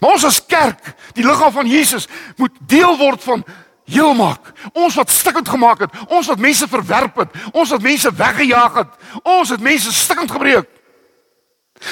Maar 0.00 0.18
ons 0.18 0.26
as 0.28 0.42
kerk, 0.44 0.92
die 1.16 1.24
liggaam 1.24 1.54
van 1.54 1.70
Jesus, 1.70 2.04
moet 2.36 2.52
deel 2.68 2.98
word 3.00 3.22
van 3.24 3.46
heel 3.88 4.12
maak. 4.18 4.52
Ons 4.74 4.98
wat 4.98 5.10
stikkend 5.14 5.48
gemaak 5.48 5.86
het, 5.86 5.94
ons 6.10 6.28
wat 6.28 6.42
mense 6.42 6.68
verwerp 6.68 7.22
het, 7.22 7.36
ons 7.52 7.70
wat 7.72 7.82
mense 7.82 8.12
weggejaag 8.12 8.80
het, 8.82 8.96
ons 9.22 9.54
het 9.54 9.62
mense 9.62 9.92
stikkend 9.94 10.30
gebreek. 10.30 10.68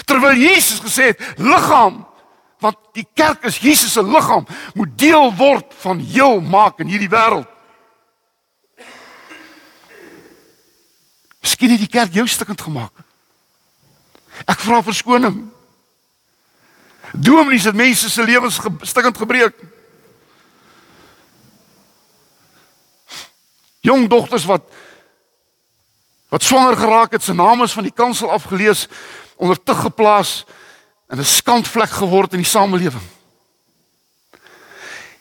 Terwyl 0.05 0.37
Jesus 0.38 0.81
gesê 0.81 1.12
het, 1.12 1.23
liggaam, 1.38 2.03
want 2.59 2.79
die 2.97 3.07
kerk 3.14 3.45
is 3.45 3.59
Jesus 3.61 3.93
se 3.93 4.03
liggaam, 4.03 4.47
moet 4.75 4.99
deel 4.99 5.35
word 5.37 5.75
van 5.85 5.99
heel 5.99 6.41
maak 6.41 6.81
in 6.81 6.88
hierdie 6.93 7.11
wêreld. 7.12 7.49
Miskien 11.45 11.75
het 11.75 11.83
die 11.83 11.93
kerk 11.93 12.14
jou 12.17 12.25
stikkend 12.29 12.62
gemaak. 12.64 13.05
Ek 14.49 14.62
vra 14.64 14.81
verskoning. 14.83 15.45
Dominees 17.12 17.69
het 17.69 17.76
mense 17.76 18.09
se 18.11 18.25
lewens 18.25 18.59
ge, 18.59 18.73
stikkend 18.83 19.19
gebreek. 19.21 19.55
Jong 23.85 24.09
dogters 24.09 24.49
wat 24.49 24.73
wat 26.35 26.43
swanger 26.43 26.75
geraak 26.75 27.12
het, 27.14 27.23
se 27.23 27.35
name 27.35 27.62
is 27.62 27.73
van 27.76 27.87
die 27.87 27.95
kansel 27.95 28.31
afgelees, 28.35 28.88
onder 29.37 29.62
te 29.62 29.75
geplaas 29.75 30.45
en 31.09 31.19
'n 31.19 31.25
skandvlek 31.25 31.91
geword 31.91 32.33
in 32.33 32.43
die 32.43 32.49
samelewing. 32.49 33.09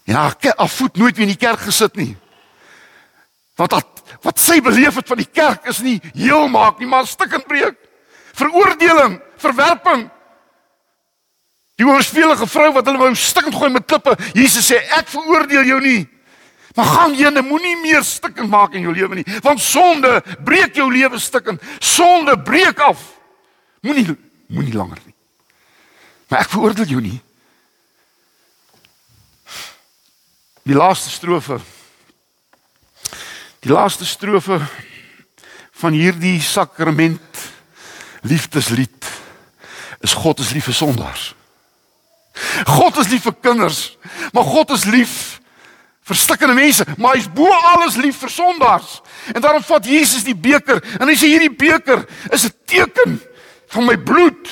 Ja, 0.03 0.33
haar 0.39 0.69
voet 0.69 0.97
nooit 0.97 1.15
weer 1.15 1.27
in 1.27 1.37
die 1.37 1.47
kerk 1.47 1.59
gesit 1.59 1.95
nie. 1.95 2.17
Wat 3.55 3.85
wat 4.21 4.39
sy 4.39 4.61
beleef 4.61 4.95
het 4.95 5.07
van 5.07 5.17
die 5.17 5.31
kerk 5.31 5.65
is 5.65 5.79
nie 5.79 6.01
heel 6.13 6.47
maak 6.47 6.79
nie, 6.79 6.87
maar 6.87 7.07
stikkend 7.07 7.47
breek. 7.47 7.75
Veroordeling, 8.33 9.21
verwerping, 9.37 10.09
Die 11.81 11.87
oorspelige 11.89 12.45
vrou 12.47 12.69
wat 12.75 12.85
hulle 12.85 13.01
wou 13.01 13.13
stikkend 13.17 13.55
gooi 13.57 13.71
met 13.73 13.87
klippe. 13.89 14.13
Jesus 14.37 14.67
sê 14.69 14.77
ek 14.93 15.09
veroordeel 15.09 15.65
jou 15.71 15.79
nie. 15.81 16.03
Maar 16.77 16.89
gaan 16.89 17.15
jy 17.17 17.29
net 17.33 17.45
moenie 17.45 17.75
meer 17.81 18.05
stikkend 18.05 18.49
maak 18.49 18.73
in 18.77 18.85
jou 18.87 18.93
lewe 18.93 19.19
nie, 19.19 19.25
want 19.45 19.61
sonde 19.61 20.15
breek 20.45 20.73
jou 20.77 20.87
lewe 20.89 21.19
stikkend. 21.21 21.61
Sonde 21.77 22.33
breek 22.41 22.81
af. 22.81 23.01
Moenie 23.83 24.15
moenie 24.47 24.73
langer 24.73 24.99
nie. 25.03 25.15
Maar 26.29 26.45
ek 26.45 26.53
veroordeel 26.53 26.93
jou 26.95 27.01
nie. 27.03 27.19
Die 30.63 30.77
laaste 30.77 31.11
strofe. 31.11 31.59
Die 33.63 33.71
laaste 33.71 34.07
strofe 34.07 34.61
van 35.83 35.95
hierdie 35.97 36.39
sakrament 36.43 37.41
liefdeslied 38.23 39.11
is 40.03 40.15
God 40.15 40.39
is 40.39 40.53
lief 40.55 40.69
vir 40.71 40.79
sondaars. 40.79 41.33
God 42.67 42.97
is 43.03 43.11
lief 43.11 43.27
vir 43.27 43.35
kinders, 43.43 43.81
maar 44.35 44.47
God 44.47 44.71
is 44.75 44.87
lief 44.87 45.15
vir 46.03 46.19
stikkende 46.19 46.55
mense, 46.55 46.83
maar 46.99 47.15
hy's 47.15 47.29
bo 47.31 47.47
alles 47.73 47.95
lief 47.99 48.17
vir 48.23 48.31
sondaars. 48.31 48.97
En 49.35 49.43
daarom 49.43 49.63
vat 49.63 49.85
Jesus 49.87 50.25
die 50.27 50.35
beker 50.35 50.81
en 50.99 51.07
hy 51.07 51.15
sê 51.19 51.31
hierdie 51.31 51.51
beker 51.51 52.03
is 52.31 52.47
'n 52.47 52.55
teken 52.67 53.19
van 53.73 53.87
my 53.89 53.97
bloed 53.97 54.51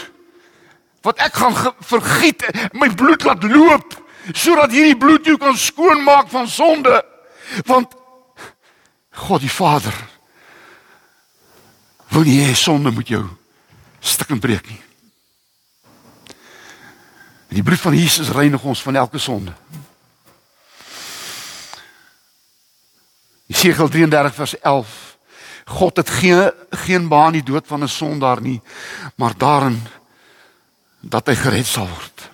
wat 1.05 1.21
ek 1.21 1.33
gaan 1.33 1.55
vergiet, 1.79 2.45
my 2.77 2.89
bloed 2.93 3.25
laat 3.25 3.43
loop 3.43 3.97
sodat 4.37 4.73
hierdie 4.73 4.97
bloed 4.97 5.25
jou 5.25 5.37
kan 5.41 5.57
skoonmaak 5.57 6.29
van 6.29 6.47
sonde. 6.49 7.01
Want 7.65 7.95
God 9.25 9.41
die 9.41 9.51
Vader 9.51 9.95
wil 12.11 12.27
nie 12.27 12.41
hê 12.43 12.53
sonde 12.55 12.91
moet 12.91 13.09
jou 13.09 13.23
stikkend 13.99 14.43
breek 14.43 14.67
nie. 14.69 14.81
Die 17.51 17.63
bloed 17.63 17.81
van 17.81 17.95
Jesus 17.97 18.31
reinig 18.31 18.63
ons 18.63 18.81
van 18.83 18.95
elke 18.95 19.19
sonde. 19.19 19.53
Jesaja 23.51 23.87
33 23.87 24.35
vers 24.35 24.59
11. 24.59 25.10
God 25.71 25.97
het 25.97 26.09
geen 26.09 26.51
geen 26.69 27.07
baan 27.07 27.35
die 27.37 27.43
dood 27.43 27.67
van 27.67 27.83
'n 27.83 27.87
sondaar 27.87 28.41
nie, 28.41 28.61
maar 29.15 29.37
daarin 29.37 29.81
dat 30.99 31.27
hy 31.27 31.35
gered 31.35 31.65
sal 31.65 31.87
word. 31.87 32.29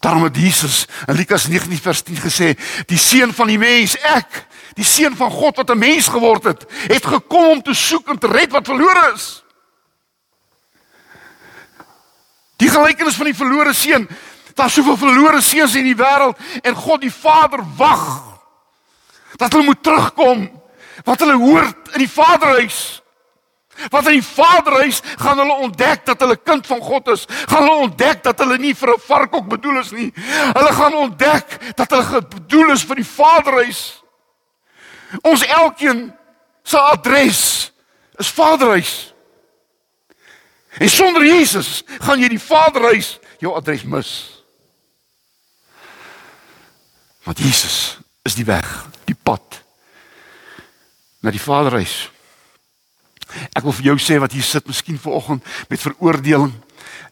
Daarom 0.00 0.22
het 0.22 0.36
Jesus 0.36 0.86
in 1.06 1.14
Lukas 1.14 1.46
19 1.46 1.78
vers 1.78 2.02
10 2.02 2.16
gesê, 2.16 2.54
die 2.86 2.98
seun 2.98 3.32
van 3.34 3.46
die 3.46 3.58
mens, 3.58 3.96
ek, 3.96 4.46
die 4.74 4.84
seun 4.84 5.16
van 5.16 5.30
God 5.30 5.56
wat 5.56 5.70
'n 5.70 5.78
mens 5.78 6.08
geword 6.08 6.44
het, 6.44 6.64
het 6.68 7.06
gekom 7.06 7.50
om 7.50 7.62
te 7.62 7.74
soek 7.74 8.08
en 8.08 8.18
te 8.18 8.26
red 8.26 8.52
wat 8.52 8.66
verlore 8.66 9.12
is. 9.14 9.42
Die 12.56 12.70
gelykenis 12.70 13.14
van 13.14 13.24
die 13.24 13.34
verlore 13.34 13.72
seun, 13.72 14.08
daar's 14.54 14.74
soveel 14.74 14.96
verlore 14.96 15.40
seuns 15.40 15.74
in 15.74 15.84
die 15.84 15.96
wêreld 15.96 16.38
en 16.62 16.74
God 16.74 17.00
die 17.00 17.12
Vader 17.12 17.60
wag 17.76 18.22
dat 19.36 19.52
hulle 19.52 19.64
moet 19.64 19.82
terugkom 19.82 20.46
wat 21.04 21.20
hulle 21.20 21.36
hoort 21.36 21.92
in 21.92 21.98
die 21.98 22.10
Vaderhuis. 22.10 23.02
Wat 23.90 24.06
in 24.06 24.16
die 24.16 24.24
Vaderhuis 24.24 25.02
gaan 25.20 25.38
hulle 25.38 25.52
ontdek 25.66 26.06
dat 26.06 26.20
hulle 26.20 26.36
kind 26.36 26.66
van 26.66 26.80
God 26.80 27.08
is. 27.08 27.26
Gaan 27.28 27.62
hulle 27.62 27.82
ontdek 27.88 28.22
dat 28.24 28.38
hulle 28.38 28.58
nie 28.58 28.74
vir 28.74 28.94
'n 28.94 29.00
varkok 29.06 29.48
bedoel 29.48 29.80
is 29.80 29.90
nie. 29.90 30.12
Hulle 30.52 30.72
gaan 30.72 30.94
ontdek 30.94 31.76
dat 31.76 31.90
hulle 31.90 32.22
bedoel 32.22 32.70
is 32.70 32.84
vir 32.84 32.96
die 32.96 33.10
Vaderhuis. 33.16 34.02
Ons 35.22 35.44
elkeen 35.44 36.14
se 36.62 36.78
adres 36.78 37.72
is 38.16 38.28
Vaderhuis. 38.28 39.14
En 40.78 40.90
sonder 40.90 41.24
Jesus 41.24 41.82
gaan 41.98 42.20
jy 42.20 42.28
die 42.28 42.40
Vaderhuis 42.40 43.18
jou 43.38 43.54
adres 43.54 43.82
mis. 43.82 44.42
Want 47.22 47.38
Jesus 47.38 47.98
is 48.22 48.34
die 48.34 48.44
weg, 48.44 48.86
die 49.04 49.16
pad 49.22 49.65
na 51.26 51.34
die 51.34 51.42
Vaderhuis. 51.42 52.06
Ek 53.50 53.64
wil 53.66 53.74
vir 53.74 53.90
jou 53.90 53.96
sê 53.98 54.20
wat 54.22 54.34
hier 54.36 54.46
sit 54.46 54.68
miskien 54.70 54.98
vanoggend 55.02 55.42
met 55.70 55.82
veroordeling. 55.82 56.52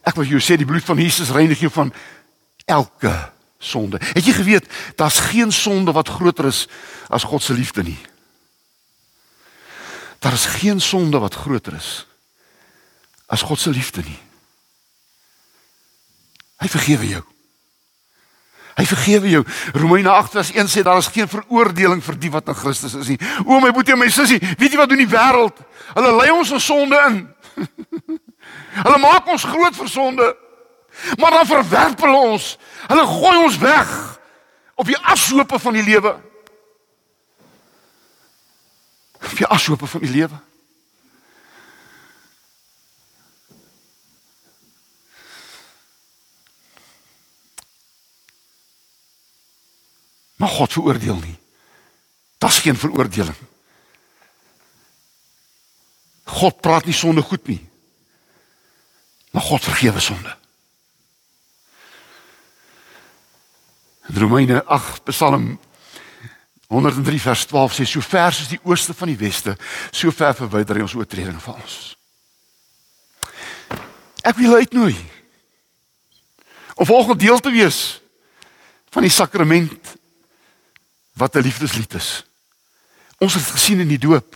Ek 0.07 0.15
wil 0.15 0.29
jou 0.29 0.39
sê 0.39 0.55
die 0.55 0.67
bloed 0.67 0.85
van 0.87 1.01
Jesus 1.01 1.33
reinig 1.35 1.59
jou 1.59 1.71
van 1.75 1.91
elke 2.71 3.11
sonde. 3.59 3.99
Het 4.15 4.23
jy 4.23 4.35
geweet 4.39 4.69
daar's 4.95 5.19
geen 5.33 5.51
sonde 5.51 5.91
wat 5.95 6.13
groter 6.15 6.47
is 6.47 6.65
as 7.11 7.27
God 7.27 7.43
se 7.43 7.53
liefde 7.53 7.83
nie? 7.83 7.99
Daar 10.23 10.33
is 10.33 10.47
geen 10.57 10.79
sonde 10.81 11.19
wat 11.19 11.35
groter 11.35 11.75
is 11.75 12.05
as 13.27 13.43
God 13.43 13.59
se 13.59 13.73
liefde 13.73 14.05
nie. 14.05 14.19
Hy 16.61 16.71
vergewe 16.71 17.07
jou. 17.09 17.23
Hy 18.75 18.85
vergewe 18.85 19.29
jou. 19.29 19.43
Romeine 19.73 20.09
8:1 20.09 20.67
sê 20.67 20.83
daar 20.83 20.97
is 20.97 21.07
geen 21.07 21.27
veroordeling 21.27 22.03
vir 22.03 22.17
die 22.19 22.31
wat 22.31 22.47
in 22.47 22.55
Christus 22.55 22.93
is 22.93 23.07
nie. 23.07 23.19
O 23.45 23.59
my 23.59 23.71
boetie 23.71 23.93
en 23.93 23.99
my 23.99 24.09
sussie, 24.09 24.39
weet 24.57 24.71
jy 24.71 24.77
wat 24.77 24.89
doen 24.89 24.99
die 24.99 25.07
wêreld? 25.07 25.61
Hulle 25.93 26.11
lei 26.15 26.31
ons 26.31 26.51
in 26.51 26.59
sonde 26.59 26.99
in. 27.07 27.21
hulle 28.85 28.97
maak 28.99 29.27
ons 29.31 29.47
groot 29.47 29.75
vir 29.75 29.89
sonde. 29.89 30.27
Maar 31.19 31.31
dan 31.31 31.45
verwerp 31.45 32.01
hulle 32.01 32.17
ons. 32.35 32.57
Hulle 32.87 33.05
gooi 33.05 33.37
ons 33.37 33.57
weg 33.57 33.95
op 34.75 34.85
die 34.85 34.99
ashope 34.99 35.59
van 35.59 35.73
die 35.73 35.83
lewe. 35.83 36.15
Op 39.23 39.37
die 39.39 39.47
ashope 39.47 39.87
van 39.87 40.03
die 40.03 40.11
lewe. 40.11 40.39
Maar 50.35 50.49
God 50.49 50.71
veroordeel 50.71 51.15
nie. 51.15 51.37
Daar's 52.37 52.59
geen 52.59 52.77
veroordeling. 52.77 53.37
God 56.23 56.61
praat 56.61 56.85
nie 56.85 56.93
sonde 56.93 57.21
goed 57.21 57.47
nie. 57.47 57.61
Maar 59.31 59.43
God 59.43 59.63
vergewe 59.63 59.99
sonde. 59.99 60.35
In 64.07 64.19
Romeine 64.21 64.63
8 64.63 65.03
Psalm 65.03 65.59
103 66.67 67.21
vers 67.21 67.45
12 67.45 67.73
sê 67.73 67.85
so 67.85 68.01
ver 68.01 68.33
soos 68.33 68.49
die 68.49 68.61
ooste 68.63 68.93
van 68.93 69.11
die 69.11 69.17
weste, 69.17 69.53
so 69.91 70.11
ver 70.11 70.33
verwyder 70.37 70.79
hy 70.79 70.85
ons 70.85 70.95
oortredinge 70.97 71.41
van 71.43 71.59
ons. 71.61 71.75
Ek 74.25 74.37
wil 74.41 74.57
uitnooi 74.57 74.95
om 76.75 76.87
volgende 76.89 77.21
deel 77.21 77.39
te 77.39 77.53
wees 77.53 78.01
van 78.91 79.05
die 79.05 79.13
sakrament 79.13 79.93
wat 81.15 81.35
'n 81.35 81.41
liefdeslied 81.41 81.93
is. 81.93 82.25
Ons 83.17 83.33
het 83.33 83.43
gesien 83.43 83.79
in 83.79 83.87
die 83.87 83.97
doop. 83.97 84.35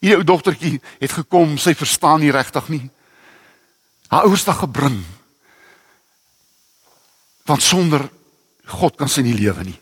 Hierdie 0.00 0.16
ou 0.16 0.24
dogtertjie 0.24 0.80
het 0.98 1.12
gekom, 1.12 1.58
sy 1.58 1.74
verstaan 1.74 2.20
nie 2.20 2.30
regtig 2.30 2.68
nie. 2.68 2.90
Haar 4.08 4.22
ouers 4.22 4.44
het 4.44 4.56
gebring. 4.56 5.04
Want 7.44 7.62
sonder 7.62 8.10
God 8.64 8.96
kan 8.96 9.08
sy 9.08 9.20
nie 9.20 9.34
lewe 9.34 9.64
nie. 9.64 9.80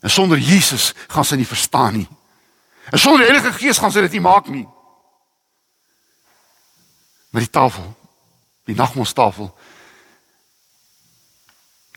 En 0.00 0.10
sonder 0.10 0.38
Jesus 0.38 0.92
gaan 1.06 1.24
sy 1.24 1.36
nie 1.36 1.46
verstaan 1.46 1.92
nie. 1.92 2.08
En 2.90 2.98
sonder 2.98 3.20
die 3.20 3.32
Heilige 3.32 3.58
Gees 3.58 3.78
gaan 3.78 3.92
sy 3.92 4.00
dit 4.00 4.12
nie 4.12 4.20
maak 4.20 4.48
nie. 4.48 4.68
Met 7.30 7.42
die 7.42 7.50
tafel, 7.50 7.96
die 8.64 8.74
nagmaaltafel, 8.74 9.58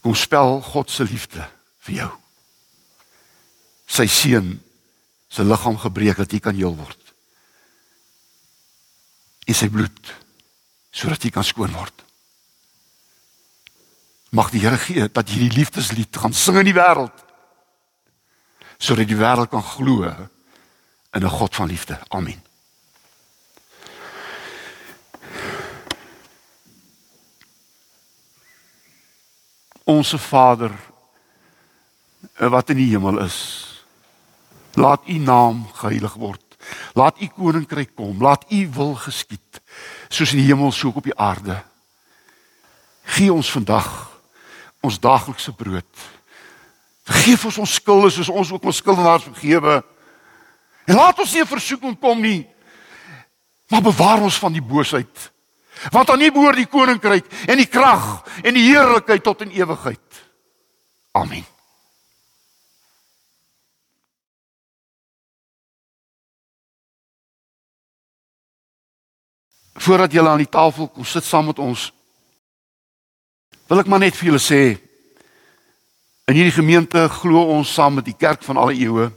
kom 0.02 0.16
spel 0.16 0.62
God 0.62 0.92
se 0.92 1.04
liefde 1.04 1.50
vir 1.80 1.96
jou 1.96 2.27
sy 3.88 4.08
seun 4.12 4.58
se 5.32 5.44
liggaam 5.44 5.78
gebreek 5.80 6.20
dat 6.20 6.32
jy 6.32 6.40
kan 6.44 6.56
heel 6.56 6.76
word. 6.76 7.14
In 9.48 9.56
sy 9.56 9.70
bloed 9.72 10.14
sodat 10.92 11.24
jy 11.24 11.32
kan 11.32 11.46
skoon 11.46 11.74
word. 11.78 11.94
Mag 14.36 14.50
die 14.52 14.64
Here 14.64 14.80
gee 14.82 15.08
dat 15.08 15.30
jy 15.30 15.46
die 15.46 15.56
liefdeslied 15.60 16.18
gaan 16.20 16.36
sing 16.36 16.60
in 16.60 16.68
die 16.68 16.78
wêreld 16.78 17.24
sodat 18.78 19.10
die 19.10 19.18
wêreld 19.18 19.50
kan 19.50 19.64
glo 19.64 20.06
in 20.06 21.24
'n 21.24 21.30
God 21.30 21.56
van 21.56 21.68
liefde. 21.68 22.00
Amen. 22.10 22.42
Onse 29.84 30.18
Vader 30.18 30.72
wat 32.38 32.70
in 32.70 32.78
die 32.78 32.90
hemel 32.92 33.20
is 33.20 33.67
Laat 34.78 35.08
u 35.10 35.18
naam 35.18 35.66
geheilig 35.74 36.14
word. 36.14 36.44
Laat 36.94 37.22
u 37.22 37.28
koninkryk 37.28 37.96
kom. 37.96 38.22
Laat 38.22 38.46
u 38.52 38.68
wil 38.74 38.94
geskied 38.96 39.62
soos 40.10 40.32
in 40.32 40.42
die 40.42 40.48
hemel 40.48 40.72
so 40.72 40.92
op 40.96 41.04
die 41.04 41.18
aarde. 41.18 41.58
Gee 43.18 43.34
ons 43.34 43.50
vandag 43.52 43.90
ons 44.86 45.00
daaglikse 45.02 45.52
brood. 45.58 46.06
Vergeef 47.08 47.46
ons 47.50 47.58
ons 47.64 47.74
skulde 47.80 48.12
soos 48.14 48.30
ons 48.30 48.52
ook 48.54 48.70
ons 48.70 48.82
skuldenaars 48.84 49.26
vergewe. 49.32 49.82
En 50.88 50.96
laat 50.96 51.20
ons 51.20 51.34
nie 51.34 51.42
in 51.44 51.50
versoeking 51.50 51.98
kom 52.00 52.22
nie. 52.22 52.46
Maar 53.72 53.84
bewaar 53.90 54.24
ons 54.24 54.40
van 54.40 54.54
die 54.54 54.64
boosheid. 54.64 55.32
Want 55.92 56.10
aan 56.10 56.22
U 56.22 56.32
behoort 56.32 56.62
die 56.62 56.70
koninkryk 56.70 57.28
en 57.48 57.60
die 57.60 57.70
krag 57.70 58.24
en 58.44 58.56
die 58.56 58.70
heerlikheid 58.70 59.24
tot 59.24 59.44
in 59.46 59.54
ewigheid. 59.58 60.24
Amen. 61.12 61.46
Voordat 69.88 70.12
julle 70.14 70.30
aan 70.30 70.44
die 70.44 70.52
tafel 70.52 70.90
kom 70.92 71.08
sit 71.08 71.26
saam 71.26 71.48
met 71.52 71.62
ons 71.64 71.88
wil 73.70 73.82
ek 73.84 73.90
maar 73.92 74.04
net 74.04 74.18
vir 74.20 74.32
julle 74.32 74.44
sê 74.44 74.62
in 76.28 76.36
hierdie 76.36 76.58
gemeente 76.60 77.08
glo 77.22 77.46
ons 77.56 77.72
saam 77.80 77.98
met 78.00 78.08
die 78.08 78.18
kerk 78.18 78.44
van 78.44 78.60
alle 78.60 78.76
eeue 78.76 79.08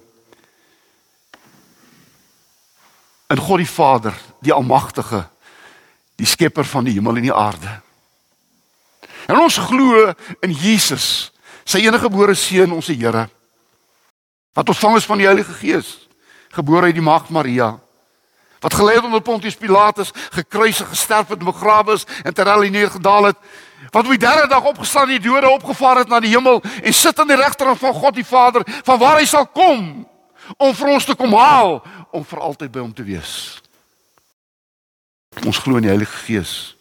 in 3.30 3.44
God 3.48 3.62
die 3.62 3.74
Vader 3.74 4.14
die 4.40 4.54
almagtige 4.54 5.24
die 6.20 6.28
skepper 6.28 6.66
van 6.68 6.84
die 6.84 6.92
hemel 6.98 7.16
en 7.16 7.24
die 7.24 7.32
aarde. 7.32 7.70
En 9.24 9.38
ons 9.40 9.56
glo 9.70 10.10
in 10.44 10.52
Jesus 10.52 11.30
Sy 11.70 11.84
enige 11.84 12.08
gebore 12.08 12.34
seun, 12.34 12.72
ons 12.74 12.88
Here, 12.90 13.28
wat 14.56 14.70
ontvang 14.72 14.96
is 14.98 15.06
van 15.06 15.20
die 15.20 15.28
Heilige 15.28 15.54
Gees, 15.54 15.92
gebore 16.56 16.88
uit 16.90 16.96
die 16.96 17.04
Maagd 17.04 17.30
Maria, 17.30 17.76
wat 18.60 18.74
gelei 18.74 18.96
het 18.96 19.04
onder 19.04 19.20
Pontius 19.20 19.56
Pilatus, 19.56 20.10
gekruisig, 20.30 20.88
gesterf 20.88 21.28
het, 21.28 21.38
begrawe 21.44 21.92
is 21.92 22.06
en 22.24 22.34
terwyl 22.34 22.66
hy 22.66 22.68
neergedaal 22.68 23.30
het, 23.30 23.36
wat 23.90 24.04
op 24.04 24.10
die 24.10 24.20
derde 24.20 24.48
dag 24.48 24.64
opgestaan 24.64 25.08
het, 25.08 25.22
die 25.22 25.30
dode 25.30 25.48
opgevaar 25.48 26.02
het 26.02 26.08
na 26.08 26.20
die 26.20 26.34
hemel 26.34 26.60
en 26.82 26.94
sit 26.94 27.18
aan 27.18 27.30
die 27.30 27.40
regterkant 27.40 27.78
van 27.78 27.94
God 27.94 28.14
die 28.14 28.26
Vader, 28.26 28.66
van 28.84 28.98
waar 28.98 29.16
hy 29.18 29.24
sal 29.24 29.46
kom 29.46 30.04
om 30.56 30.74
vir 30.74 30.92
ons 30.92 31.04
te 31.08 31.16
kom 31.16 31.32
haal 31.34 31.80
om 32.12 32.24
vir 32.26 32.40
altyd 32.40 32.72
by 32.72 32.82
hom 32.82 32.92
te 32.94 33.06
wees. 33.06 33.32
Ons 35.46 35.60
glo 35.62 35.78
in 35.78 35.86
die 35.86 35.92
Heilige 35.92 36.24
Gees. 36.26 36.74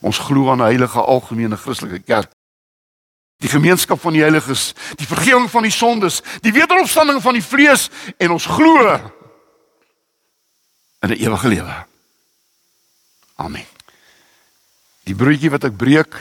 Ons 0.00 0.18
glo 0.18 0.50
aan 0.50 0.60
'n 0.60 0.68
heilige 0.68 1.00
algemene 1.00 1.56
Christelike 1.56 2.00
kerk. 2.00 2.30
Die 3.40 3.48
gemeenskap 3.48 4.00
van 4.00 4.12
die 4.12 4.22
heiliges, 4.22 4.74
die 4.96 5.06
vergifnis 5.06 5.50
van 5.50 5.62
die 5.62 5.72
sondes, 5.72 6.22
die 6.40 6.52
wederopstanding 6.52 7.22
van 7.22 7.32
die 7.32 7.44
vlees 7.44 7.88
en 8.18 8.30
ons 8.30 8.46
glo 8.46 9.00
in 11.00 11.10
'n 11.10 11.20
ewige 11.20 11.48
lewe. 11.48 11.86
Amen. 13.34 13.66
Die 15.02 15.14
broodjie 15.14 15.50
wat 15.50 15.64
ek 15.64 15.76
breek 15.76 16.14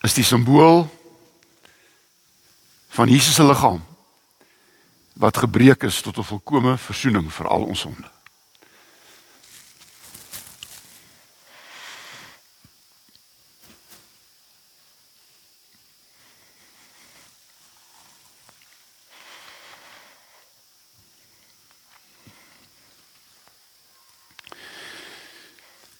is 0.00 0.14
die 0.14 0.24
simbool 0.24 0.86
van 2.88 3.08
Jesus 3.08 3.34
se 3.34 3.44
liggaam 3.44 3.82
wat 5.12 5.36
gebreek 5.36 5.82
is 5.82 6.00
tot 6.00 6.18
'n 6.18 6.22
volkomme 6.22 6.78
verzoening 6.78 7.32
vir 7.32 7.48
al 7.48 7.62
ons 7.62 7.80
sonde. 7.80 8.15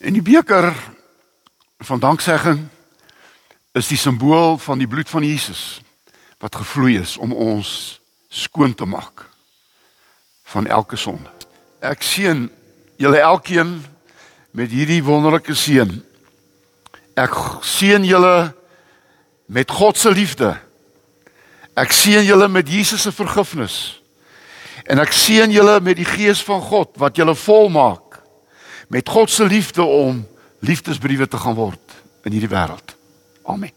En 0.07 0.12
die 0.12 0.23
beker 0.23 0.71
van 1.79 1.99
danksegging 1.99 2.69
is 3.73 3.88
die 3.90 3.99
simbool 3.99 4.55
van 4.62 4.79
die 4.79 4.87
bloed 4.87 5.11
van 5.11 5.25
Jesus 5.27 5.81
wat 6.38 6.55
gevloei 6.55 7.01
is 7.01 7.16
om 7.19 7.33
ons 7.33 7.99
skoon 8.31 8.75
te 8.75 8.87
maak 8.87 9.25
van 10.53 10.71
elke 10.71 10.97
sonde. 10.97 11.27
Ek 11.83 12.07
seën 12.07 12.47
julle 13.03 13.19
elkeen 13.19 13.81
met 14.55 14.71
hierdie 14.71 15.03
wonderlike 15.03 15.59
seën. 15.59 15.90
Ek 17.19 17.35
seën 17.66 18.07
julle 18.07 18.55
met 19.51 19.75
God 19.75 19.99
se 19.99 20.14
liefde. 20.14 20.55
Ek 21.75 21.90
seën 21.90 22.23
julle 22.23 22.47
met 22.49 22.71
Jesus 22.71 23.03
se 23.03 23.11
vergifnis. 23.12 23.99
En 24.87 25.03
ek 25.03 25.11
seën 25.11 25.51
julle 25.51 25.81
met 25.83 25.99
die 25.99 26.07
gees 26.07 26.47
van 26.47 26.62
God 26.62 26.95
wat 27.03 27.19
julle 27.19 27.35
volmaak 27.35 28.06
met 28.87 29.09
God 29.09 29.31
se 29.31 29.44
liefde 29.44 29.83
om 29.83 30.27
liefdesbriewe 30.59 31.29
te 31.29 31.37
gaan 31.37 31.55
word 31.55 31.96
in 32.22 32.33
hierdie 32.33 32.51
wêreld. 32.51 32.96
Amen. 33.42 33.72